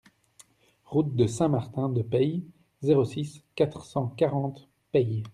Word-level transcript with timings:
Route 0.85 1.15
de 1.15 1.27
Saint-Martin 1.27 1.89
de 1.89 2.01
Peille, 2.01 2.43
zéro 2.81 3.05
six, 3.05 3.43
quatre 3.53 3.85
cent 3.85 4.07
quarante 4.07 4.67
Peille 4.91 5.21